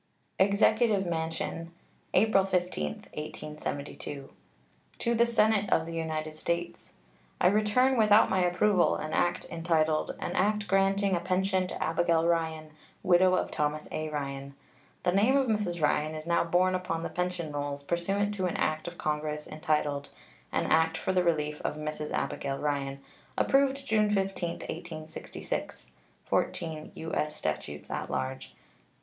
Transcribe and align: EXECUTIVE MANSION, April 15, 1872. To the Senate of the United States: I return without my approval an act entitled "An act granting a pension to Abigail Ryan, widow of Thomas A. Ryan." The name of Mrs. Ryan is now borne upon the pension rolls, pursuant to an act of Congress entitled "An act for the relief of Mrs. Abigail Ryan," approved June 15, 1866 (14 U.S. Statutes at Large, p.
EXECUTIVE 0.39 1.05
MANSION, 1.05 1.71
April 2.15 2.43
15, 2.43 2.85
1872. 3.13 4.31
To 4.97 5.13
the 5.13 5.27
Senate 5.27 5.71
of 5.71 5.85
the 5.85 5.93
United 5.93 6.35
States: 6.35 6.93
I 7.39 7.45
return 7.45 7.95
without 7.97 8.27
my 8.27 8.39
approval 8.39 8.95
an 8.95 9.13
act 9.13 9.45
entitled 9.51 10.15
"An 10.19 10.31
act 10.35 10.67
granting 10.67 11.15
a 11.15 11.19
pension 11.19 11.67
to 11.67 11.83
Abigail 11.83 12.25
Ryan, 12.25 12.71
widow 13.03 13.35
of 13.35 13.51
Thomas 13.51 13.87
A. 13.91 14.09
Ryan." 14.09 14.55
The 15.03 15.11
name 15.11 15.37
of 15.37 15.45
Mrs. 15.45 15.79
Ryan 15.79 16.15
is 16.15 16.25
now 16.25 16.43
borne 16.45 16.73
upon 16.73 17.03
the 17.03 17.09
pension 17.11 17.51
rolls, 17.51 17.83
pursuant 17.83 18.33
to 18.33 18.47
an 18.47 18.57
act 18.57 18.87
of 18.87 18.97
Congress 18.97 19.45
entitled 19.45 20.09
"An 20.51 20.65
act 20.65 20.97
for 20.97 21.13
the 21.13 21.23
relief 21.23 21.61
of 21.61 21.75
Mrs. 21.75 22.09
Abigail 22.09 22.57
Ryan," 22.57 23.01
approved 23.37 23.85
June 23.85 24.09
15, 24.09 24.49
1866 24.61 25.85
(14 26.25 26.91
U.S. 26.95 27.35
Statutes 27.35 27.91
at 27.91 28.09
Large, 28.09 28.53
p. 28.53 28.57